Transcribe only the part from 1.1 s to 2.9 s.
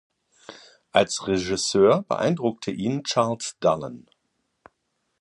Regisseur beeindruckte